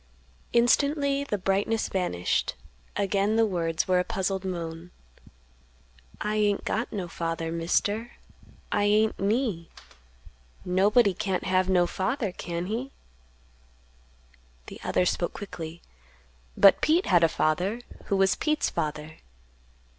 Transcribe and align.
Instantly 0.51 1.23
the 1.23 1.37
brightness 1.37 1.87
vanished; 1.87 2.55
again 2.95 3.35
the 3.35 3.45
words 3.45 3.87
were 3.87 3.99
a 3.99 4.03
puzzled 4.03 4.43
moan; 4.43 4.89
"I 6.19 6.37
ain't 6.37 6.65
got 6.65 6.91
no 6.91 7.07
father, 7.07 7.51
Mister; 7.51 8.13
I 8.71 8.85
ain't 8.85 9.19
me; 9.19 9.69
nobody 10.65 11.13
can't 11.13 11.43
have 11.43 11.69
no 11.69 11.85
father, 11.85 12.31
can 12.31 12.65
he?" 12.65 12.91
The 14.65 14.79
other 14.83 15.05
spoke 15.05 15.33
quickly; 15.33 15.83
"But 16.57 16.81
Pete 16.81 17.05
had 17.05 17.23
a 17.23 17.29
father; 17.29 17.81
who 18.05 18.17
was 18.17 18.33
Pete's 18.33 18.71
father?" 18.71 19.19